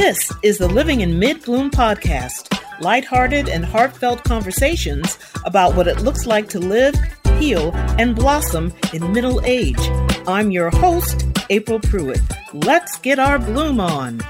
This 0.00 0.32
is 0.44 0.58
the 0.58 0.68
Living 0.68 1.00
in 1.00 1.18
Mid 1.18 1.42
Bloom 1.42 1.72
podcast, 1.72 2.56
lighthearted 2.80 3.48
and 3.48 3.64
heartfelt 3.64 4.22
conversations 4.22 5.18
about 5.44 5.74
what 5.74 5.88
it 5.88 6.02
looks 6.02 6.24
like 6.24 6.48
to 6.50 6.60
live, 6.60 6.94
heal, 7.40 7.72
and 7.98 8.14
blossom 8.14 8.72
in 8.94 9.12
middle 9.12 9.44
age. 9.44 9.80
I'm 10.28 10.52
your 10.52 10.70
host, 10.70 11.26
April 11.50 11.80
Pruitt. 11.80 12.20
Let's 12.54 12.96
get 13.00 13.18
our 13.18 13.40
bloom 13.40 13.80
on. 13.80 14.20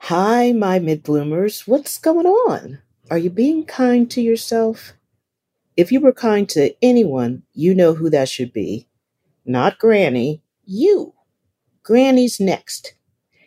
Hi, 0.00 0.52
my 0.52 0.78
mid 0.80 1.02
bloomers. 1.02 1.66
What's 1.66 1.96
going 1.96 2.26
on? 2.26 2.80
Are 3.10 3.18
you 3.18 3.30
being 3.30 3.64
kind 3.64 4.08
to 4.10 4.20
yourself? 4.20 4.92
If 5.78 5.90
you 5.90 6.00
were 6.00 6.12
kind 6.12 6.46
to 6.50 6.74
anyone, 6.82 7.44
you 7.54 7.74
know 7.74 7.94
who 7.94 8.10
that 8.10 8.28
should 8.28 8.52
be. 8.52 8.87
Not 9.48 9.78
Granny, 9.78 10.42
you. 10.66 11.14
Granny's 11.82 12.38
next. 12.38 12.92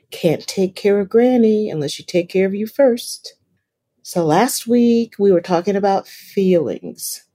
Can't 0.09 0.45
take 0.47 0.75
care 0.75 0.99
of 0.99 1.09
Granny 1.09 1.69
unless 1.69 1.99
you 1.99 2.05
take 2.05 2.27
care 2.27 2.47
of 2.47 2.55
you 2.55 2.65
first. 2.65 3.35
So 4.01 4.25
last 4.25 4.65
week 4.65 5.13
we 5.19 5.31
were 5.31 5.41
talking 5.41 5.75
about 5.75 6.07
feelings. 6.07 7.27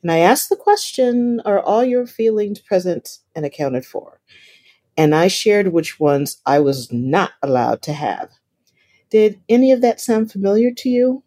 And 0.00 0.12
I 0.12 0.18
asked 0.18 0.48
the 0.48 0.54
question 0.54 1.40
Are 1.44 1.58
all 1.58 1.84
your 1.84 2.06
feelings 2.06 2.60
present 2.60 3.18
and 3.34 3.44
accounted 3.44 3.84
for? 3.84 4.20
And 4.96 5.12
I 5.12 5.26
shared 5.26 5.72
which 5.72 5.98
ones 5.98 6.40
I 6.46 6.60
was 6.60 6.92
not 6.92 7.32
allowed 7.42 7.82
to 7.82 7.92
have. 7.92 8.30
Did 9.10 9.40
any 9.48 9.72
of 9.72 9.80
that 9.80 10.00
sound 10.00 10.30
familiar 10.30 10.70
to 10.70 10.88
you? 10.88 11.24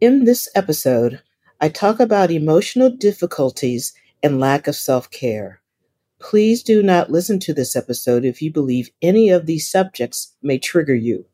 In 0.00 0.24
this 0.24 0.48
episode, 0.54 1.20
I 1.60 1.68
talk 1.68 2.00
about 2.00 2.30
emotional 2.30 2.88
difficulties 2.88 3.92
and 4.22 4.40
lack 4.40 4.66
of 4.66 4.74
self 4.74 5.10
care. 5.10 5.59
Please 6.20 6.62
do 6.62 6.82
not 6.82 7.10
listen 7.10 7.40
to 7.40 7.54
this 7.54 7.74
episode 7.74 8.26
if 8.26 8.42
you 8.42 8.52
believe 8.52 8.90
any 9.00 9.30
of 9.30 9.46
these 9.46 9.70
subjects 9.70 10.34
may 10.42 10.58
trigger 10.58 10.94
you. 10.94 11.24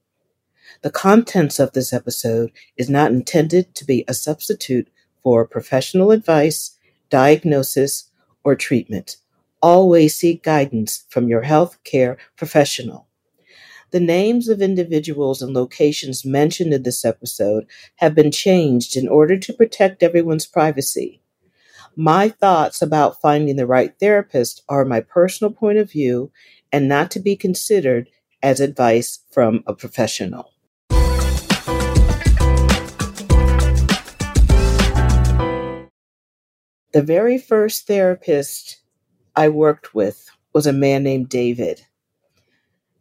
The 0.83 0.91
contents 0.91 1.59
of 1.59 1.73
this 1.73 1.93
episode 1.93 2.53
is 2.77 2.89
not 2.89 3.11
intended 3.11 3.75
to 3.75 3.85
be 3.85 4.05
a 4.07 4.15
substitute 4.15 4.89
for 5.23 5.45
professional 5.45 6.13
advice, 6.13 6.79
diagnosis, 7.11 8.11
or 8.45 8.55
treatment. 8.55 9.17
Always 9.61 10.15
seek 10.15 10.45
guidance 10.45 11.05
from 11.09 11.29
your 11.29 11.43
health 11.43 11.83
care 11.83 12.17
professional. 12.37 13.09
The 13.91 14.01
names 14.01 14.49
of 14.49 14.63
individuals 14.63 15.43
and 15.43 15.53
locations 15.53 16.25
mentioned 16.25 16.73
in 16.73 16.85
this 16.85 17.05
episode 17.05 17.67
have 17.97 18.15
been 18.15 18.31
changed 18.31 18.97
in 18.97 19.09
order 19.09 19.37
to 19.37 19.53
protect 19.53 20.03
everyone's 20.03 20.47
privacy. 20.47 21.21
My 21.99 22.29
thoughts 22.29 22.83
about 22.83 23.23
finding 23.23 23.57
the 23.57 23.67
right 23.67 23.99
therapist 23.99 24.63
are 24.69 24.85
my 24.85 25.01
personal 25.01 25.51
point 25.51 25.79
of 25.79 25.91
view 25.91 26.31
and 26.71 26.89
not 26.89 27.11
to 27.13 27.21
be 27.21 27.37
considered 27.37 28.11
as 28.43 28.61
advice 28.61 29.21
from 29.31 29.65
a 29.67 29.73
professional. 29.73 30.53
The 36.93 37.03
very 37.03 37.39
first 37.39 37.87
therapist 37.87 38.83
I 39.35 39.49
worked 39.49 39.95
with 39.95 40.29
was 40.53 40.67
a 40.67 40.75
man 40.75 41.03
named 41.03 41.31
David. 41.31 41.87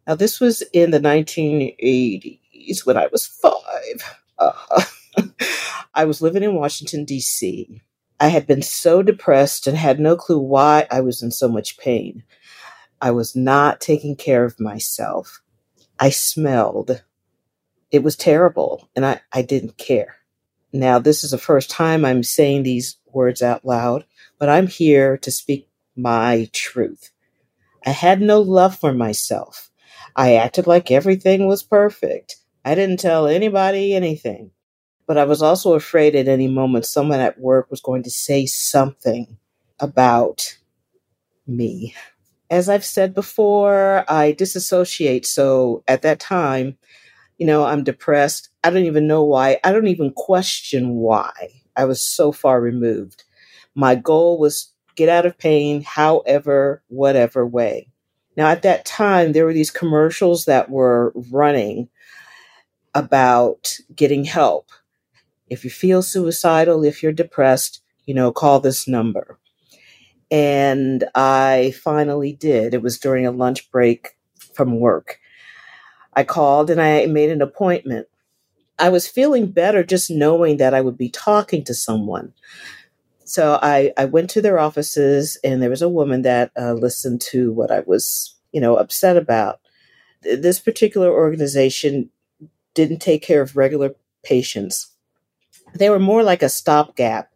Now, 0.06 0.14
this 0.14 0.40
was 0.40 0.62
in 0.72 0.90
the 0.90 1.00
1980s 1.00 2.86
when 2.86 2.96
I 2.96 3.08
was 3.12 3.26
five. 3.26 4.16
Uh, 4.38 4.82
I 5.94 6.06
was 6.06 6.22
living 6.22 6.42
in 6.42 6.54
Washington, 6.54 7.04
D.C. 7.04 7.82
I 8.18 8.28
had 8.28 8.46
been 8.46 8.62
so 8.62 9.02
depressed 9.02 9.66
and 9.66 9.76
had 9.76 10.00
no 10.00 10.16
clue 10.16 10.38
why 10.38 10.86
I 10.90 11.00
was 11.00 11.22
in 11.22 11.30
so 11.30 11.48
much 11.48 11.78
pain. 11.78 12.24
I 13.00 13.10
was 13.10 13.36
not 13.36 13.80
taking 13.80 14.16
care 14.16 14.44
of 14.44 14.58
myself. 14.58 15.42
I 15.98 16.10
smelled. 16.10 17.02
It 17.90 18.02
was 18.02 18.16
terrible, 18.16 18.88
and 18.96 19.04
I, 19.04 19.20
I 19.32 19.42
didn't 19.42 19.76
care. 19.76 20.16
Now, 20.72 20.98
this 20.98 21.24
is 21.24 21.30
the 21.30 21.38
first 21.38 21.70
time 21.70 22.04
I'm 22.04 22.22
saying 22.22 22.62
these 22.62 22.96
words 23.06 23.42
out 23.42 23.64
loud, 23.64 24.04
but 24.38 24.48
I'm 24.48 24.66
here 24.66 25.16
to 25.18 25.30
speak 25.30 25.68
my 25.96 26.48
truth. 26.52 27.10
I 27.84 27.90
had 27.90 28.20
no 28.20 28.40
love 28.40 28.78
for 28.78 28.92
myself. 28.92 29.70
I 30.14 30.34
acted 30.36 30.66
like 30.66 30.90
everything 30.90 31.46
was 31.46 31.62
perfect. 31.62 32.36
I 32.64 32.74
didn't 32.74 32.98
tell 32.98 33.26
anybody 33.26 33.94
anything. 33.94 34.50
But 35.06 35.18
I 35.18 35.24
was 35.24 35.42
also 35.42 35.74
afraid 35.74 36.14
at 36.14 36.28
any 36.28 36.48
moment 36.48 36.86
someone 36.86 37.20
at 37.20 37.40
work 37.40 37.70
was 37.70 37.80
going 37.80 38.02
to 38.04 38.10
say 38.10 38.46
something 38.46 39.38
about 39.78 40.58
me. 41.46 41.94
As 42.50 42.68
I've 42.68 42.84
said 42.84 43.14
before, 43.14 44.04
I 44.08 44.32
disassociate. 44.32 45.26
So 45.26 45.82
at 45.88 46.02
that 46.02 46.20
time, 46.20 46.76
you 47.38 47.46
know, 47.46 47.64
I'm 47.64 47.84
depressed. 47.84 48.48
I 48.64 48.70
don't 48.70 48.84
even 48.84 49.06
know 49.06 49.24
why. 49.24 49.58
I 49.64 49.72
don't 49.72 49.88
even 49.88 50.12
question 50.12 50.96
why. 50.96 51.32
I 51.76 51.84
was 51.84 52.00
so 52.00 52.32
far 52.32 52.60
removed. 52.60 53.24
My 53.74 53.94
goal 53.94 54.38
was 54.38 54.72
get 54.94 55.08
out 55.08 55.26
of 55.26 55.38
pain, 55.38 55.82
however, 55.82 56.82
whatever 56.88 57.46
way. 57.46 57.88
Now, 58.36 58.48
at 58.48 58.62
that 58.62 58.84
time, 58.84 59.32
there 59.32 59.44
were 59.44 59.52
these 59.52 59.70
commercials 59.70 60.46
that 60.46 60.70
were 60.70 61.12
running 61.30 61.88
about 62.94 63.76
getting 63.94 64.24
help. 64.24 64.70
If 65.48 65.64
you 65.64 65.70
feel 65.70 66.02
suicidal, 66.02 66.84
if 66.84 67.02
you're 67.02 67.12
depressed, 67.12 67.82
you 68.04 68.14
know, 68.14 68.32
call 68.32 68.60
this 68.60 68.88
number. 68.88 69.38
And 70.30 71.04
I 71.14 71.74
finally 71.82 72.32
did. 72.32 72.74
It 72.74 72.82
was 72.82 72.98
during 72.98 73.26
a 73.26 73.30
lunch 73.30 73.70
break 73.70 74.16
from 74.54 74.80
work. 74.80 75.20
I 76.14 76.24
called 76.24 76.70
and 76.70 76.80
I 76.80 77.06
made 77.06 77.30
an 77.30 77.42
appointment. 77.42 78.08
I 78.78 78.88
was 78.88 79.06
feeling 79.06 79.50
better 79.52 79.84
just 79.84 80.10
knowing 80.10 80.56
that 80.56 80.74
I 80.74 80.80
would 80.80 80.98
be 80.98 81.08
talking 81.08 81.64
to 81.64 81.74
someone. 81.74 82.32
So 83.24 83.58
I, 83.60 83.92
I 83.96 84.04
went 84.04 84.30
to 84.30 84.42
their 84.42 84.58
offices, 84.58 85.36
and 85.42 85.60
there 85.60 85.70
was 85.70 85.82
a 85.82 85.88
woman 85.88 86.22
that 86.22 86.52
uh, 86.56 86.74
listened 86.74 87.20
to 87.32 87.52
what 87.52 87.72
I 87.72 87.80
was, 87.80 88.36
you 88.52 88.60
know, 88.60 88.76
upset 88.76 89.16
about. 89.16 89.60
This 90.22 90.60
particular 90.60 91.10
organization 91.10 92.10
didn't 92.74 93.00
take 93.00 93.22
care 93.22 93.42
of 93.42 93.56
regular 93.56 93.96
patients. 94.22 94.92
They 95.78 95.90
were 95.90 95.98
more 95.98 96.22
like 96.22 96.42
a 96.42 96.48
stopgap 96.48 97.30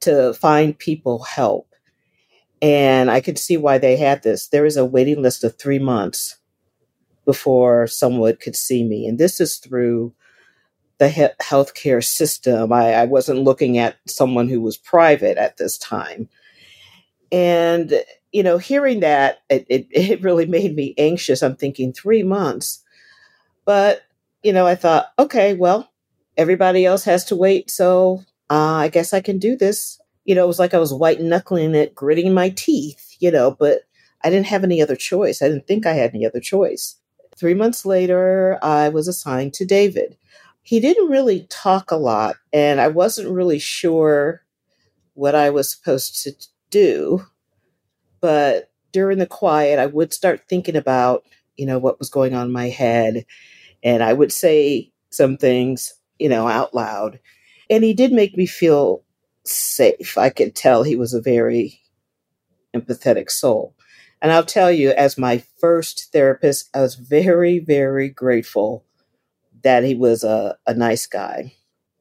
to 0.00 0.34
find 0.34 0.78
people 0.78 1.22
help. 1.24 1.74
And 2.62 3.10
I 3.10 3.20
could 3.20 3.38
see 3.38 3.56
why 3.56 3.78
they 3.78 3.96
had 3.96 4.22
this. 4.22 4.48
There 4.48 4.66
is 4.66 4.76
a 4.76 4.84
waiting 4.84 5.22
list 5.22 5.44
of 5.44 5.56
three 5.56 5.78
months 5.78 6.36
before 7.24 7.86
someone 7.86 8.36
could 8.36 8.56
see 8.56 8.84
me. 8.84 9.06
And 9.06 9.18
this 9.18 9.40
is 9.40 9.56
through 9.56 10.14
the 10.98 11.08
he- 11.08 11.26
healthcare 11.42 12.04
system. 12.04 12.72
I, 12.72 12.92
I 12.94 13.04
wasn't 13.04 13.40
looking 13.44 13.78
at 13.78 13.96
someone 14.06 14.48
who 14.48 14.60
was 14.60 14.76
private 14.76 15.38
at 15.38 15.56
this 15.56 15.78
time. 15.78 16.28
And, 17.32 18.02
you 18.32 18.42
know, 18.42 18.58
hearing 18.58 19.00
that, 19.00 19.38
it, 19.48 19.66
it, 19.68 19.86
it 19.92 20.22
really 20.22 20.46
made 20.46 20.74
me 20.74 20.94
anxious. 20.98 21.42
I'm 21.42 21.56
thinking 21.56 21.92
three 21.92 22.22
months. 22.22 22.82
But, 23.64 24.02
you 24.42 24.52
know, 24.52 24.66
I 24.66 24.74
thought, 24.74 25.12
okay, 25.18 25.54
well, 25.54 25.89
everybody 26.40 26.84
else 26.84 27.04
has 27.04 27.24
to 27.26 27.36
wait. 27.36 27.70
So 27.70 28.22
uh, 28.50 28.74
I 28.74 28.88
guess 28.88 29.12
I 29.12 29.20
can 29.20 29.38
do 29.38 29.56
this. 29.56 30.00
You 30.24 30.34
know, 30.34 30.44
it 30.44 30.48
was 30.48 30.58
like 30.58 30.74
I 30.74 30.78
was 30.78 30.92
white 30.92 31.20
knuckling 31.20 31.74
it, 31.74 31.94
gritting 31.94 32.34
my 32.34 32.50
teeth, 32.50 33.16
you 33.20 33.30
know, 33.30 33.50
but 33.52 33.82
I 34.22 34.30
didn't 34.30 34.46
have 34.46 34.64
any 34.64 34.82
other 34.82 34.96
choice. 34.96 35.42
I 35.42 35.48
didn't 35.48 35.66
think 35.66 35.86
I 35.86 35.92
had 35.94 36.14
any 36.14 36.26
other 36.26 36.40
choice. 36.40 36.96
Three 37.36 37.54
months 37.54 37.86
later, 37.86 38.58
I 38.62 38.88
was 38.90 39.08
assigned 39.08 39.54
to 39.54 39.64
David 39.64 40.16
he 40.62 40.80
didn't 40.80 41.10
really 41.10 41.46
talk 41.48 41.90
a 41.90 41.96
lot, 41.96 42.36
and 42.52 42.80
I 42.80 42.88
wasn't 42.88 43.30
really 43.30 43.58
sure 43.58 44.42
what 45.14 45.34
I 45.34 45.50
was 45.50 45.70
supposed 45.70 46.22
to 46.22 46.32
do. 46.70 47.26
But 48.20 48.70
during 48.92 49.18
the 49.18 49.26
quiet, 49.26 49.78
I 49.78 49.86
would 49.86 50.12
start 50.12 50.42
thinking 50.48 50.76
about, 50.76 51.24
you 51.56 51.66
know, 51.66 51.78
what 51.78 51.98
was 51.98 52.10
going 52.10 52.34
on 52.34 52.46
in 52.46 52.52
my 52.52 52.68
head, 52.68 53.24
and 53.82 54.02
I 54.02 54.12
would 54.12 54.32
say 54.32 54.92
some 55.10 55.36
things, 55.36 55.94
you 56.20 56.28
know, 56.28 56.46
out 56.46 56.74
loud. 56.74 57.18
And 57.68 57.82
he 57.82 57.94
did 57.94 58.12
make 58.12 58.36
me 58.36 58.46
feel 58.46 59.02
safe. 59.44 60.18
I 60.18 60.30
could 60.30 60.54
tell 60.54 60.82
he 60.82 60.96
was 60.96 61.14
a 61.14 61.20
very 61.20 61.80
empathetic 62.74 63.30
soul. 63.30 63.74
And 64.22 64.30
I'll 64.32 64.44
tell 64.44 64.70
you, 64.70 64.90
as 64.90 65.16
my 65.16 65.42
first 65.58 66.12
therapist, 66.12 66.68
I 66.74 66.82
was 66.82 66.94
very, 66.94 67.58
very 67.58 68.10
grateful 68.10 68.84
that 69.62 69.82
he 69.82 69.94
was 69.94 70.24
a, 70.24 70.56
a 70.66 70.74
nice 70.74 71.06
guy. 71.06 71.54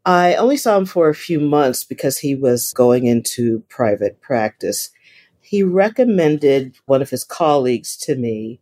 I 0.06 0.36
only 0.36 0.57
saw 0.57 0.77
him 0.77 0.86
for 0.86 1.10
a 1.10 1.16
few 1.16 1.39
months 1.39 1.83
because 1.83 2.18
he 2.18 2.36
was 2.36 2.74
going 2.74 3.06
into 3.06 3.63
private 3.69 4.21
practice. 4.21 4.89
He 5.42 5.63
recommended 5.63 6.75
one 6.86 7.01
of 7.01 7.10
his 7.10 7.24
colleagues 7.24 7.95
to 7.98 8.16
me, 8.16 8.60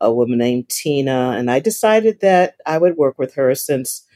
a 0.00 0.12
woman 0.12 0.38
named 0.38 0.68
Tina, 0.68 1.34
and 1.36 1.50
I 1.50 1.60
decided 1.60 2.20
that 2.20 2.56
I 2.66 2.78
would 2.78 2.96
work 2.96 3.18
with 3.18 3.34
her 3.34 3.54
since 3.54 4.06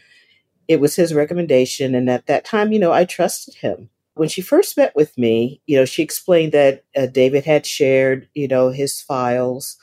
it 0.69 0.81
was 0.81 0.97
his 0.97 1.14
recommendation. 1.14 1.94
And 1.94 2.09
at 2.11 2.26
that 2.26 2.44
time, 2.44 2.73
you 2.73 2.79
know, 2.79 2.93
I 2.93 3.05
trusted 3.05 3.55
him. 3.56 3.91
when 4.14 4.29
she 4.29 4.43
first 4.43 4.76
met 4.76 4.94
with 4.94 5.17
me, 5.19 5.61
you 5.67 5.76
know, 5.76 5.85
she 5.87 6.03
explained 6.03 6.53
that 6.53 6.85
uh, 6.97 7.06
David 7.06 7.44
had 7.44 7.64
shared, 7.67 8.29
you 8.35 8.49
know, 8.49 8.69
his 8.70 9.00
files 9.00 9.79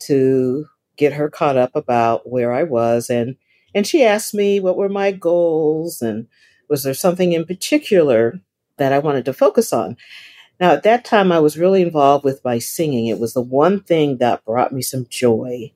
to 0.00 0.66
get 0.96 1.14
her 1.14 1.28
caught 1.30 1.56
up 1.56 1.74
about 1.76 2.30
where 2.30 2.52
I 2.52 2.62
was 2.64 3.10
and 3.10 3.36
and 3.74 3.86
she 3.86 4.04
asked 4.04 4.34
me 4.34 4.60
what 4.60 4.76
were 4.78 4.88
my 4.88 5.12
goals 5.12 6.00
and 6.02 6.28
was 6.68 6.82
there 6.84 6.94
something 6.94 7.32
in 7.32 7.44
particular 7.46 8.40
that 8.78 8.92
I 8.92 8.98
wanted 9.00 9.26
to 9.26 9.34
focus 9.34 9.72
on. 9.72 9.96
Now 10.60 10.72
at 10.72 10.84
that 10.84 11.04
time 11.04 11.32
I 11.32 11.40
was 11.40 11.58
really 11.58 11.82
involved 11.82 12.24
with 12.24 12.44
my 12.44 12.58
singing. 12.58 13.08
It 13.08 13.20
was 13.20 13.34
the 13.34 13.42
one 13.42 13.80
thing 13.82 14.18
that 14.18 14.44
brought 14.46 14.72
me 14.72 14.82
some 14.82 15.06
joy. 15.10 15.72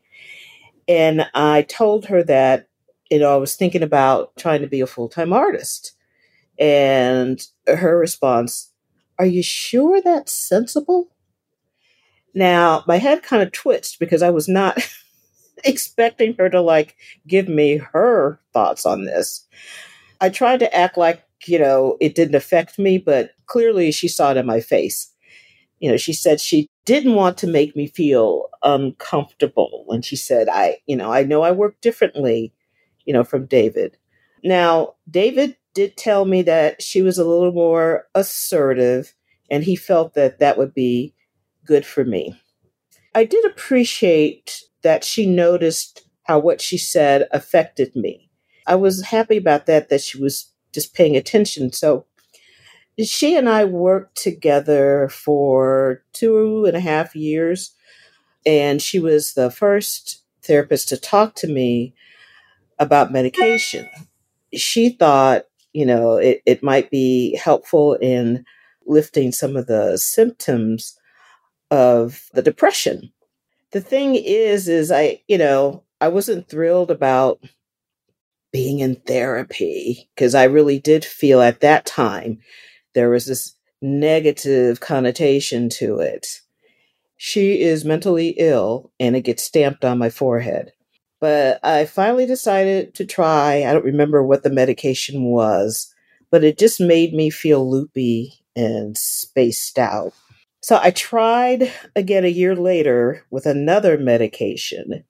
And 0.89 1.29
I 1.35 1.63
told 1.63 2.07
her 2.07 2.23
that 2.25 2.69
you 3.11 3.19
know 3.19 3.33
I 3.33 3.37
was 3.39 3.57
thinking 3.57 3.83
about 3.83 4.37
trying 4.37 4.61
to 4.63 4.67
be 4.69 4.81
a 4.81 4.87
full-time 4.87 5.33
artist. 5.33 5.95
And 6.59 7.41
her 7.67 7.99
response, 7.99 8.73
Are 9.19 9.27
you 9.27 9.43
sure 9.43 10.01
that's 10.03 10.33
sensible? 10.33 11.09
Now, 12.35 12.85
my 12.87 12.99
head 12.99 13.23
kind 13.23 13.43
of 13.43 13.53
twitched 13.53 13.99
because 13.99 14.23
I 14.23 14.31
was 14.31 14.49
not 14.49 14.79
expecting 15.65 16.35
her 16.39 16.49
to 16.51 16.61
like 16.61 16.97
give 17.27 17.49
me 17.49 17.79
her 17.93 18.41
thoughts 18.53 18.87
on 18.87 19.05
this. 19.05 19.47
I 20.21 20.29
tried 20.29 20.61
to 20.61 20.75
act 20.75 20.97
like, 20.99 21.25
you 21.47 21.59
know, 21.59 21.97
it 22.01 22.15
didn't 22.15 22.35
affect 22.35 22.79
me, 22.79 22.99
but 22.99 23.31
clearly 23.47 23.91
she 23.91 24.09
saw 24.09 24.31
it 24.31 24.37
in 24.37 24.47
my 24.47 24.61
face. 24.61 25.13
You 25.81 25.91
know, 25.91 25.97
she 25.97 26.13
said 26.13 26.41
she 26.41 26.69
didn't 26.85 27.15
want 27.15 27.39
to 27.39 27.47
make 27.47 27.75
me 27.75 27.87
feel 27.87 28.49
uncomfortable. 28.63 29.87
And 29.89 30.05
she 30.05 30.17
said, 30.17 30.49
I, 30.49 30.79
you 30.87 30.97
know, 30.97 31.13
I 31.13 31.25
know 31.25 31.43
I 31.43 31.53
work 31.53 31.81
differently, 31.81 32.53
you 33.05 33.13
know, 33.13 33.25
from 33.25 33.47
David. 33.47 33.97
Now, 34.43 34.95
David 35.11 35.57
did 35.75 35.97
tell 35.97 36.25
me 36.25 36.43
that 36.43 36.83
she 36.83 37.03
was 37.03 37.19
a 37.19 37.25
little 37.25 37.53
more 37.53 38.07
assertive 38.15 39.15
and 39.51 39.65
he 39.65 39.77
felt 39.77 40.15
that 40.15 40.39
that 40.39 40.59
would 40.59 40.75
be 40.75 41.15
good 41.65 41.85
for 41.85 42.05
me. 42.05 42.41
I 43.15 43.25
did 43.25 43.45
appreciate 43.45 44.63
that 44.83 45.05
she 45.05 45.27
noticed 45.27 46.03
how 46.25 46.39
what 46.39 46.61
she 46.61 46.79
said 46.79 47.29
affected 47.33 47.95
me. 47.97 48.31
I 48.67 48.77
was 48.77 49.03
happy 49.03 49.37
about 49.37 49.67
that, 49.67 49.89
that 49.89 50.01
she 50.01 50.19
was 50.21 50.53
just 50.73 50.95
paying 50.95 51.17
attention. 51.17 51.73
So 51.73 52.07
she 52.99 53.37
and 53.37 53.49
I 53.49 53.65
worked 53.65 54.17
together 54.17 55.09
for 55.09 56.03
two 56.13 56.65
and 56.67 56.77
a 56.77 56.81
half 56.81 57.17
years, 57.17 57.75
and 58.47 58.81
she 58.81 58.99
was 58.99 59.35
the 59.35 59.51
first 59.51 60.23
therapist 60.43 60.89
to 60.89 60.97
talk 60.97 61.35
to 61.37 61.49
me 61.49 61.95
about 62.81 63.13
medication. 63.13 63.89
She 64.53 64.91
thought, 64.91 65.45
you 65.73 65.87
know, 65.87 66.17
it, 66.17 66.43
it 66.47 66.63
might 66.63 66.91
be 66.91 67.37
helpful 67.37 67.95
in 67.95 68.45
lifting 68.87 69.31
some 69.31 69.57
of 69.57 69.67
the 69.67 69.97
symptoms 69.99 70.99
of 71.71 72.29
the 72.33 72.43
depression. 72.43 73.13
The 73.71 73.81
thing 73.81 74.17
is, 74.17 74.67
is 74.67 74.91
I, 74.91 75.23
you 75.29 75.39
know, 75.39 75.85
I 76.01 76.09
wasn't 76.09 76.49
thrilled 76.49 76.91
about 76.91 77.41
being 78.53 78.81
in 78.81 78.97
therapy 78.97 80.11
because 80.15 80.35
I 80.35 80.45
really 80.45 80.81
did 80.81 81.05
feel 81.05 81.41
at 81.41 81.61
that 81.61 81.87
time 81.87 82.41
there 82.95 83.11
was 83.11 83.27
this 83.27 83.55
negative 83.81 84.81
connotation 84.81 85.69
to 85.69 86.01
it. 86.01 86.41
She 87.17 87.61
is 87.61 87.85
mentally 87.85 88.31
ill 88.39 88.91
and 88.99 89.15
it 89.15 89.21
gets 89.21 89.45
stamped 89.45 89.85
on 89.85 89.99
my 89.99 90.11
forehead. 90.11 90.73
But 91.21 91.61
I 91.63 91.85
finally 91.85 92.27
decided 92.27 92.95
to 92.95 93.05
try. 93.05 93.65
I 93.65 93.73
don't 93.73 93.85
remember 93.85 94.23
what 94.23 94.43
the 94.43 94.51
medication 94.51 95.25
was, 95.25 95.95
but 96.31 96.45
it 96.45 96.59
just 96.59 96.81
made 96.81 97.13
me 97.13 97.31
feel 97.31 97.71
loopy 97.71 98.33
and 98.57 98.97
spaced 98.97 99.79
out. 99.79 100.13
So 100.63 100.79
I 100.83 100.91
tried 100.91 101.73
again 101.97 102.25
a 102.25 102.29
year 102.29 102.55
later 102.55 103.25
with 103.31 103.47
another 103.47 103.99
medication. 103.99 105.05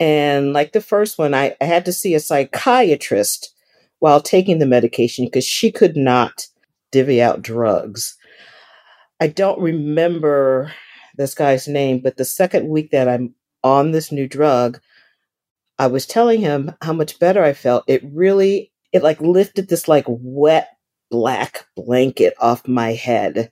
And 0.00 0.52
like 0.52 0.72
the 0.72 0.80
first 0.80 1.18
one, 1.18 1.34
I, 1.34 1.56
I 1.60 1.64
had 1.64 1.84
to 1.86 1.92
see 1.92 2.14
a 2.14 2.20
psychiatrist 2.20 3.54
while 4.00 4.20
taking 4.20 4.58
the 4.58 4.66
medication 4.66 5.26
because 5.26 5.44
she 5.44 5.70
could 5.70 5.96
not 5.96 6.48
divvy 6.90 7.22
out 7.22 7.42
drugs. 7.42 8.16
I 9.20 9.28
don't 9.28 9.60
remember 9.60 10.72
this 11.16 11.34
guy's 11.34 11.68
name, 11.68 12.00
but 12.00 12.16
the 12.16 12.24
second 12.24 12.68
week 12.68 12.90
that 12.90 13.08
I'm 13.08 13.34
on 13.62 13.92
this 13.92 14.10
new 14.10 14.26
drug, 14.26 14.80
I 15.78 15.88
was 15.88 16.06
telling 16.06 16.40
him 16.40 16.72
how 16.82 16.92
much 16.92 17.18
better 17.18 17.42
I 17.42 17.52
felt. 17.54 17.84
It 17.86 18.02
really, 18.04 18.72
it 18.92 19.02
like 19.02 19.20
lifted 19.20 19.68
this 19.68 19.88
like 19.88 20.04
wet 20.08 20.68
black 21.10 21.66
blanket 21.76 22.34
off 22.40 22.66
my 22.66 22.92
head 22.92 23.50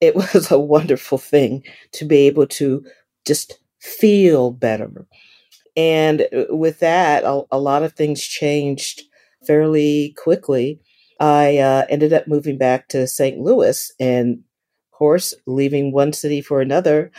it 0.00 0.14
was 0.34 0.50
a 0.50 0.58
wonderful 0.58 1.18
thing 1.18 1.62
to 1.92 2.04
be 2.04 2.26
able 2.26 2.46
to 2.46 2.84
just 3.26 3.60
feel 3.80 4.50
better. 4.50 5.06
And 5.76 6.22
uh, 6.22 6.44
with 6.50 6.80
that, 6.80 7.24
a, 7.24 7.42
a 7.52 7.58
lot 7.58 7.82
of 7.82 7.94
things 7.94 8.22
changed 8.22 9.02
fairly 9.46 10.14
quickly. 10.18 10.80
I 11.20 11.58
uh, 11.58 11.86
ended 11.88 12.12
up 12.12 12.26
moving 12.28 12.58
back 12.58 12.88
to 12.88 13.06
St. 13.06 13.38
Louis, 13.38 13.92
and 14.00 14.38
of 14.92 14.98
course, 14.98 15.34
leaving 15.46 15.92
one 15.92 16.12
city 16.12 16.40
for 16.40 16.60
another, 16.60 17.10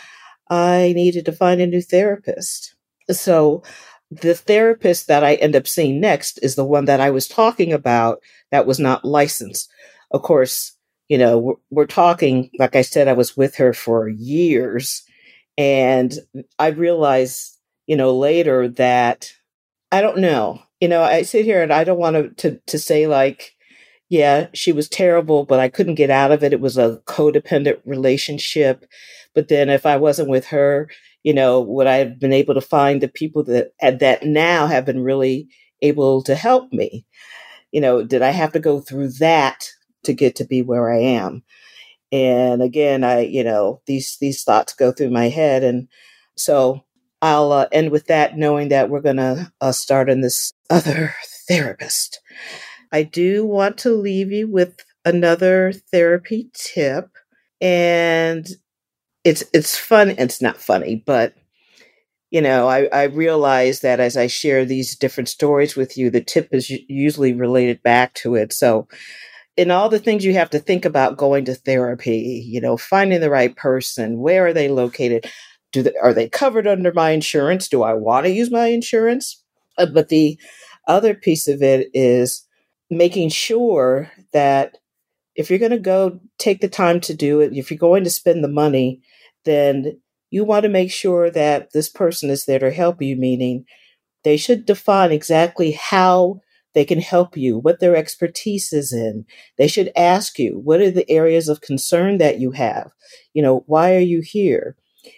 I 0.50 0.94
needed 0.95 1.25
to 1.25 1.31
find 1.31 1.62
a 1.62 1.68
new 1.68 1.81
therapist. 1.81 2.75
So, 3.12 3.63
the 4.12 4.36
therapist 4.36 5.08
that 5.08 5.24
I 5.24 5.36
end 5.36 5.56
up 5.56 5.68
seeing 5.68 6.02
next 6.02 6.38
is 6.40 6.56
the 6.56 6.66
one 6.66 6.86
that 6.86 7.00
I 7.00 7.10
was 7.10 7.28
talking 7.28 7.72
about 7.72 8.22
that 8.52 8.68
was 8.68 8.78
not 8.78 9.06
licensed. 9.06 9.72
Of 10.12 10.22
course, 10.22 10.75
you 11.08 11.18
know, 11.18 11.38
we're, 11.38 11.54
we're 11.69 11.86
talking, 11.86 12.50
like 12.60 12.75
I 12.75 12.81
said, 12.81 13.08
I 13.08 13.13
was 13.13 13.38
with 13.38 13.56
her 13.56 13.74
for 13.74 14.10
years. 14.10 15.04
And 15.58 16.13
I 16.60 16.68
realized, 16.68 17.58
you 17.88 17.96
know, 17.96 18.18
later 18.18 18.68
that 18.68 19.31
I 19.92 20.02
don't 20.02 20.19
know. 20.19 20.62
You 20.81 20.88
know, 20.88 21.04
I 21.04 21.22
sit 21.22 21.46
here 21.46 21.62
and 21.62 21.72
I 21.72 21.84
don't 21.84 22.00
want 22.00 22.38
to, 22.38 22.52
to, 22.52 22.60
to 22.68 22.80
say 22.80 23.07
like, 23.07 23.56
yeah, 24.10 24.48
she 24.54 24.74
was 24.74 24.90
terrible, 24.90 25.46
but 25.46 25.60
I 25.60 25.69
couldn't 25.69 25.96
get 25.96 26.10
out 26.10 26.31
of 26.31 26.44
it. 26.44 26.52
It 26.52 26.60
was 26.60 26.78
a 26.78 27.02
codependent 27.06 27.80
relationship. 27.86 28.86
But 29.34 29.48
then 29.48 29.69
if 29.69 29.86
I 29.86 29.96
wasn't 29.96 30.30
with 30.30 30.48
her, 30.48 30.90
you 31.23 31.33
know, 31.33 31.59
what 31.59 31.88
I 31.88 31.97
have 31.97 32.19
been 32.19 32.33
able 32.33 32.53
to 32.56 32.62
find 32.62 33.01
the 33.01 33.07
people 33.07 33.44
that 33.45 33.71
that 33.81 34.23
now 34.23 34.68
have 34.68 34.85
been 34.85 35.01
really 35.01 35.47
able 35.81 36.23
to 36.23 36.35
help 36.35 36.71
me? 36.73 37.06
You 37.71 37.81
know, 37.81 38.03
did 38.03 38.21
I 38.21 38.31
have 38.31 38.53
to 38.53 38.59
go 38.59 38.81
through 38.81 39.12
that 39.19 39.65
to 40.03 40.13
get 40.13 40.35
to 40.38 40.45
be 40.45 40.62
where 40.62 40.91
I 40.91 41.00
am. 41.00 41.44
And 42.11 42.61
again, 42.61 43.04
I, 43.04 43.21
you 43.21 43.44
know, 43.44 43.81
these, 43.85 44.18
these 44.19 44.44
thoughts 44.44 44.73
go 44.73 44.92
through 44.92 45.11
my 45.11 45.30
head. 45.30 45.63
And 45.63 45.87
so 46.35 46.81
I'll 47.21 47.51
uh, 47.51 47.68
end 47.71 47.92
with 47.92 48.07
that, 48.07 48.37
knowing 48.37 48.69
that 48.69 48.90
we're 48.90 49.01
going 49.01 49.18
to 49.18 49.51
uh, 49.61 49.71
start 49.71 50.09
on 50.09 50.21
this 50.21 50.54
other 50.69 51.13
therapist. 51.47 52.19
I 52.92 53.04
do 53.04 53.45
want 53.45 53.78
to 53.80 53.92
leave 53.94 54.31
you 54.31 54.49
with 54.49 54.75
another 55.06 55.71
therapy 55.92 56.49
tip. 56.54 57.09
And 57.61 58.47
it's, 59.23 59.44
it's 59.54 59.78
fun. 59.78 60.11
It's 60.18 60.42
not 60.42 60.57
funny, 60.57 61.04
but 61.06 61.35
you 62.31 62.42
know, 62.42 62.68
I, 62.68 62.85
I 62.94 63.04
realize 63.04 63.81
that 63.81 63.99
as 63.99 64.16
I 64.16 64.28
share 64.28 64.63
these 64.63 64.95
different 64.95 65.28
stories 65.28 65.75
with 65.75 65.97
you, 65.97 66.09
the 66.09 66.21
tip 66.21 66.47
is 66.54 66.69
usually 66.69 67.33
related 67.33 67.83
back 67.83 68.13
to 68.16 68.35
it. 68.35 68.54
So 68.54 68.87
in 69.57 69.69
all 69.69 69.90
the 69.90 69.99
things 69.99 70.23
you 70.23 70.33
have 70.33 70.49
to 70.51 70.59
think 70.59 70.85
about 70.85 71.18
going 71.18 71.45
to 71.45 71.56
therapy, 71.56 72.45
you 72.47 72.61
know, 72.61 72.78
finding 72.78 73.19
the 73.19 73.30
right 73.30 73.56
person, 73.56 74.19
where 74.19 74.47
are 74.47 74.54
they 74.54 74.69
located? 74.69 75.25
Do 75.73 75.83
they, 75.83 75.94
are 76.01 76.13
they 76.13 76.30
covered 76.30 76.68
under 76.68 76.94
my 76.94 77.11
insurance? 77.11 77.68
Do 77.68 77.83
I 77.83 77.94
want 77.94 78.25
to 78.25 78.31
use 78.31 78.49
my 78.49 78.68
insurance? 78.68 79.44
Uh, 79.78 79.87
but 79.87 80.07
the 80.07 80.40
other 80.87 81.13
piece 81.13 81.49
of 81.49 81.61
it 81.61 81.90
is 81.94 82.47
making 82.90 83.30
sure 83.30 84.09
that 84.31 84.78
if 85.42 85.50
you're 85.50 85.60
going 85.60 85.71
to 85.71 85.80
go 85.80 86.19
take 86.38 86.62
the 86.62 86.69
time 86.69 87.02
to 87.02 87.14
do 87.14 87.40
it, 87.40 87.52
if 87.54 87.71
you're 87.71 87.78
going 87.78 88.04
to 88.04 88.10
spend 88.10 88.44
the 88.44 88.48
money, 88.48 89.02
then 89.44 90.00
you 90.30 90.45
want 90.45 90.64
to 90.64 90.69
make 90.69 90.92
sure 90.92 91.31
that 91.31 91.74
this 91.74 91.90
person 91.90 92.30
is 92.30 92.45
there 92.45 92.60
to 92.60 92.71
help 92.71 93.02
you, 93.02 93.16
meaning 93.16 93.66
they 94.24 94.38
should 94.38 94.66
define 94.66 95.12
exactly 95.12 95.71
how 95.71 96.40
they 96.74 96.86
can 96.86 97.02
help 97.02 97.36
you, 97.36 97.57
what 97.57 97.80
their 97.80 97.95
expertise 97.95 98.71
is 98.71 98.94
in. 98.94 99.26
They 99.57 99.68
should 99.68 99.92
ask 99.95 100.38
you, 100.38 100.60
what 100.60 100.80
are 100.80 100.92
the 100.92 101.10
areas 101.10 101.50
of 101.50 101.60
concern 101.60 102.19
that 102.19 102.40
you 102.40 102.52
have? 102.52 102.92
You 103.33 103.42
know, 103.42 103.64
why 103.66 103.95
are 103.95 104.00
you 104.00 104.21
here? 104.21 104.78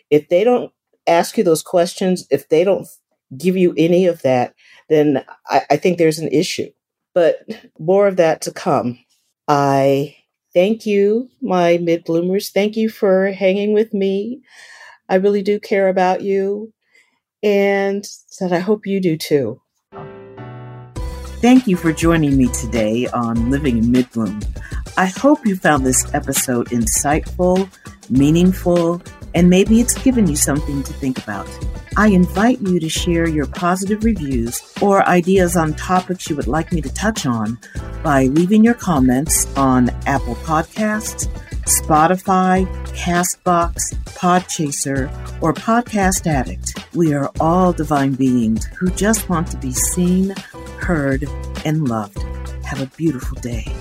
If 0.09 0.29
they 0.29 0.43
don't 0.43 0.71
ask 1.05 1.37
you 1.37 1.43
those 1.43 1.61
questions, 1.61 2.25
if 2.31 2.47
they 2.47 2.63
don't 2.63 2.87
give 3.37 3.57
you 3.57 3.73
any 3.77 4.05
of 4.05 4.21
that, 4.21 4.55
then 4.89 5.25
I, 5.47 5.63
I 5.69 5.77
think 5.77 5.97
there's 5.97 6.19
an 6.19 6.29
issue. 6.29 6.69
But 7.13 7.45
more 7.77 8.07
of 8.07 8.15
that 8.15 8.41
to 8.43 8.51
come. 8.51 8.97
I 9.47 10.15
thank 10.53 10.85
you, 10.85 11.29
my 11.41 11.77
mid 11.77 12.03
bloomers. 12.05 12.49
Thank 12.49 12.75
you 12.77 12.89
for 12.89 13.31
hanging 13.31 13.73
with 13.73 13.93
me. 13.93 14.41
I 15.09 15.15
really 15.15 15.41
do 15.41 15.59
care 15.59 15.89
about 15.89 16.21
you. 16.21 16.73
And 17.41 18.05
that 18.39 18.53
I 18.53 18.59
hope 18.59 18.85
you 18.85 19.01
do 19.01 19.17
too. 19.17 19.59
Thank 21.41 21.67
you 21.67 21.75
for 21.75 21.91
joining 21.91 22.37
me 22.37 22.47
today 22.47 23.07
on 23.07 23.51
Living 23.51 23.77
in 23.77 23.91
Mid 23.91 24.09
Bloom. 24.11 24.39
I 24.95 25.07
hope 25.07 25.45
you 25.45 25.57
found 25.57 25.85
this 25.85 26.13
episode 26.13 26.69
insightful, 26.69 27.69
meaningful, 28.09 29.01
and 29.35 29.49
maybe 29.49 29.81
it's 29.81 30.01
given 30.01 30.27
you 30.27 30.37
something 30.37 30.83
to 30.83 30.93
think 30.93 31.17
about. 31.17 31.49
I 31.95 32.07
invite 32.07 32.59
you 32.61 32.79
to 32.79 32.89
share 32.89 33.27
your 33.27 33.45
positive 33.45 34.03
reviews 34.03 34.61
or 34.81 35.07
ideas 35.07 35.55
on 35.55 35.75
topics 35.75 36.27
you 36.27 36.35
would 36.35 36.47
like 36.47 36.71
me 36.71 36.81
to 36.81 36.91
touch 36.93 37.25
on 37.25 37.59
by 38.03 38.25
leaving 38.25 38.63
your 38.63 38.73
comments 38.73 39.45
on 39.55 39.89
Apple 40.07 40.35
Podcasts, 40.35 41.27
Spotify, 41.65 42.65
Castbox, 42.87 43.93
Podchaser, 44.05 45.11
or 45.41 45.53
Podcast 45.53 46.27
Addict. 46.27 46.83
We 46.95 47.13
are 47.13 47.31
all 47.39 47.73
divine 47.73 48.13
beings 48.13 48.65
who 48.77 48.89
just 48.91 49.29
want 49.29 49.47
to 49.51 49.57
be 49.57 49.71
seen, 49.71 50.31
heard, 50.79 51.25
and 51.65 51.87
loved. 51.87 52.17
Have 52.65 52.81
a 52.81 52.87
beautiful 52.97 53.39
day. 53.41 53.72